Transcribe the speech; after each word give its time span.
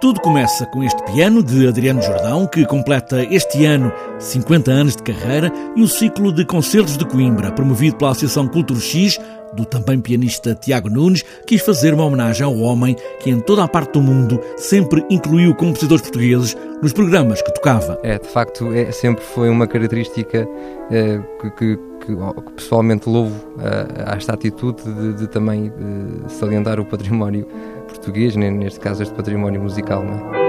Tudo 0.00 0.20
começa 0.20 0.64
com 0.66 0.84
este 0.84 1.02
piano 1.12 1.42
de 1.42 1.66
Adriano 1.66 2.00
Jordão, 2.00 2.46
que 2.46 2.64
completa 2.64 3.20
este 3.34 3.64
ano 3.64 3.92
50 4.20 4.70
anos 4.70 4.94
de 4.94 5.02
carreira, 5.02 5.52
e 5.74 5.82
o 5.82 5.88
ciclo 5.88 6.30
de 6.30 6.44
concertos 6.44 6.96
de 6.96 7.04
Coimbra, 7.04 7.50
promovido 7.50 7.96
pela 7.96 8.12
Associação 8.12 8.46
Cultura 8.46 8.78
X, 8.78 9.18
do 9.52 9.64
também 9.64 10.00
pianista 10.00 10.54
Tiago 10.54 10.88
Nunes, 10.88 11.24
quis 11.44 11.62
fazer 11.62 11.94
uma 11.94 12.04
homenagem 12.04 12.46
ao 12.46 12.56
homem 12.58 12.94
que 13.18 13.28
em 13.28 13.40
toda 13.40 13.64
a 13.64 13.68
parte 13.68 13.94
do 13.94 14.00
mundo 14.00 14.40
sempre 14.56 15.04
incluiu 15.10 15.52
compositores 15.52 16.02
portugueses 16.02 16.56
nos 16.80 16.92
programas 16.92 17.42
que 17.42 17.52
tocava. 17.52 17.98
É, 18.04 18.20
de 18.20 18.28
facto, 18.28 18.72
é, 18.72 18.92
sempre 18.92 19.24
foi 19.24 19.48
uma 19.48 19.66
característica 19.66 20.46
é, 20.92 21.20
que, 21.40 21.50
que, 21.50 21.76
que, 22.06 22.16
pessoalmente 22.54 23.08
louvo 23.08 23.34
a, 23.58 24.12
a 24.12 24.16
esta 24.16 24.34
atitude 24.34 24.82
de, 24.84 25.14
de 25.14 25.26
também 25.26 25.70
de 25.70 26.32
salientar 26.32 26.78
o 26.78 26.84
património 26.84 27.48
português, 27.88 28.36
neste 28.36 28.78
caso 28.78 29.02
este 29.02 29.14
património 29.14 29.60
musical. 29.60 30.04
Não 30.04 30.34
é? 30.34 30.48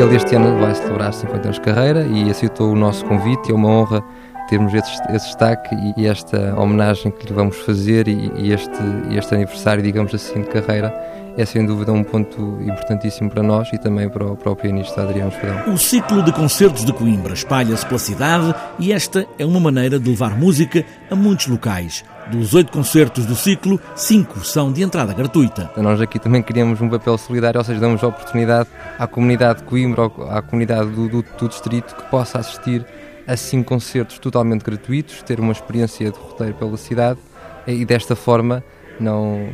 Ele 0.00 0.16
este 0.16 0.34
ano 0.34 0.58
vai 0.58 0.74
celebrar 0.74 1.12
50 1.12 1.42
anos 1.44 1.56
de 1.56 1.60
carreira 1.60 2.06
e 2.06 2.30
aceitou 2.30 2.72
o 2.72 2.74
nosso 2.74 3.04
convite. 3.04 3.52
É 3.52 3.54
uma 3.54 3.68
honra 3.68 4.02
termos 4.50 4.74
esse, 4.74 5.00
esse 5.14 5.26
destaque 5.26 5.74
e 5.96 6.06
esta 6.06 6.54
homenagem 6.60 7.12
que 7.12 7.28
lhe 7.28 7.32
vamos 7.32 7.56
fazer 7.58 8.08
e, 8.08 8.32
e 8.36 8.52
este, 8.52 8.82
este 9.12 9.34
aniversário, 9.34 9.80
digamos 9.80 10.12
assim, 10.12 10.42
de 10.42 10.48
carreira 10.48 10.92
é 11.38 11.46
sem 11.46 11.64
dúvida 11.64 11.92
um 11.92 12.02
ponto 12.02 12.58
importantíssimo 12.60 13.30
para 13.30 13.42
nós 13.42 13.72
e 13.72 13.78
também 13.78 14.08
para 14.08 14.26
o, 14.26 14.36
para 14.36 14.50
o 14.50 14.56
pianista 14.56 15.02
Adriano 15.02 15.30
Espadão. 15.30 15.72
O 15.72 15.78
ciclo 15.78 16.22
de 16.24 16.32
concertos 16.32 16.84
de 16.84 16.92
Coimbra 16.92 17.32
espalha-se 17.32 17.86
pela 17.86 17.98
cidade 17.98 18.52
e 18.78 18.92
esta 18.92 19.24
é 19.38 19.46
uma 19.46 19.60
maneira 19.60 20.00
de 20.00 20.10
levar 20.10 20.36
música 20.36 20.84
a 21.08 21.14
muitos 21.14 21.46
locais. 21.46 22.04
Dos 22.32 22.52
oito 22.52 22.72
concertos 22.72 23.26
do 23.26 23.36
ciclo, 23.36 23.80
cinco 23.94 24.44
são 24.44 24.72
de 24.72 24.82
entrada 24.82 25.14
gratuita. 25.14 25.70
Nós 25.76 26.00
aqui 26.00 26.18
também 26.18 26.42
queríamos 26.42 26.80
um 26.80 26.88
papel 26.88 27.16
solidário, 27.16 27.58
ou 27.58 27.64
seja, 27.64 27.80
damos 27.80 28.02
a 28.02 28.08
oportunidade 28.08 28.68
à 28.98 29.06
comunidade 29.06 29.60
de 29.60 29.64
Coimbra, 29.64 30.10
à 30.30 30.42
comunidade 30.42 30.90
do, 30.90 31.08
do, 31.08 31.24
do 31.38 31.48
distrito, 31.48 31.94
que 31.94 32.02
possa 32.10 32.38
assistir 32.38 32.84
a 33.30 33.36
cinco 33.36 33.68
concertos 33.68 34.18
totalmente 34.18 34.64
gratuitos, 34.64 35.22
ter 35.22 35.38
uma 35.38 35.52
experiência 35.52 36.10
de 36.10 36.18
roteiro 36.18 36.54
pela 36.54 36.76
cidade 36.76 37.20
e 37.64 37.84
desta 37.84 38.16
forma 38.16 38.64
não 38.98 39.48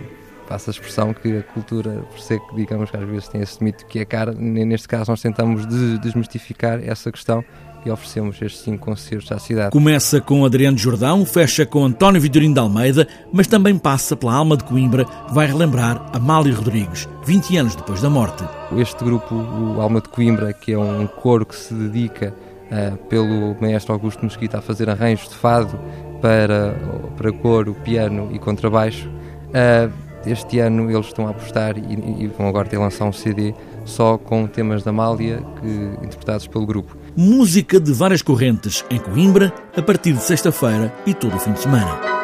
passa 0.48 0.70
a 0.70 0.72
expressão 0.72 1.12
que 1.12 1.38
a 1.38 1.42
cultura, 1.42 1.90
por 2.10 2.18
ser 2.18 2.40
que 2.40 2.56
digamos 2.56 2.90
que 2.90 2.96
às 2.96 3.06
vezes 3.06 3.28
tem 3.28 3.42
esse 3.42 3.62
mito 3.62 3.84
que 3.84 3.98
é 3.98 4.04
cara, 4.06 4.32
neste 4.32 4.88
caso 4.88 5.10
nós 5.10 5.20
tentamos 5.20 5.66
desmistificar 6.00 6.80
essa 6.82 7.12
questão 7.12 7.44
e 7.84 7.90
oferecemos 7.90 8.40
estes 8.40 8.62
cinco 8.62 8.86
concertos 8.86 9.30
à 9.30 9.38
cidade. 9.38 9.72
Começa 9.72 10.22
com 10.22 10.44
Adriano 10.46 10.78
Jordão, 10.78 11.26
fecha 11.26 11.66
com 11.66 11.84
António 11.84 12.20
Vitorino 12.20 12.54
de 12.54 12.60
Almeida, 12.60 13.06
mas 13.30 13.46
também 13.46 13.76
passa 13.76 14.16
pela 14.16 14.34
alma 14.34 14.56
de 14.56 14.64
Coimbra, 14.64 15.04
que 15.04 15.34
vai 15.34 15.46
relembrar 15.46 16.10
Amália 16.14 16.54
Rodrigues, 16.54 17.06
20 17.26 17.56
anos 17.58 17.76
depois 17.76 18.00
da 18.00 18.08
morte. 18.08 18.42
Este 18.78 19.04
grupo, 19.04 19.34
o 19.34 19.80
Alma 19.82 20.00
de 20.00 20.08
Coimbra, 20.08 20.52
que 20.54 20.72
é 20.72 20.78
um 20.78 21.06
coro 21.06 21.44
que 21.44 21.54
se 21.54 21.74
dedica 21.74 22.34
uh, 22.70 22.96
pelo 23.08 23.56
maestro 23.60 23.92
Augusto 23.92 24.24
Mesquita 24.24 24.58
a 24.58 24.62
fazer 24.62 24.88
arranjos 24.88 25.28
de 25.28 25.34
fado 25.34 25.78
para, 26.20 26.74
para 27.16 27.32
coro, 27.32 27.74
piano 27.84 28.28
e 28.32 28.38
contrabaixo, 28.38 29.08
uh, 29.08 29.92
este 30.26 30.58
ano 30.58 30.90
eles 30.90 31.06
estão 31.06 31.26
a 31.26 31.30
apostar 31.30 31.78
e, 31.78 32.24
e 32.24 32.26
vão 32.26 32.48
agora 32.48 32.68
ter 32.68 32.78
lançar 32.78 33.04
um 33.04 33.12
CD 33.12 33.54
só 33.84 34.18
com 34.18 34.46
temas 34.46 34.82
da 34.82 34.90
Amália 34.90 35.42
que, 35.60 36.04
interpretados 36.04 36.46
pelo 36.48 36.66
grupo. 36.66 36.96
Música 37.16 37.78
de 37.78 37.92
várias 37.92 38.22
correntes 38.22 38.84
em 38.90 38.98
Coimbra 38.98 39.52
a 39.76 39.82
partir 39.82 40.12
de 40.12 40.22
sexta-feira 40.22 40.92
e 41.06 41.14
todo 41.14 41.36
o 41.36 41.38
fim 41.38 41.52
de 41.52 41.60
semana. 41.60 42.15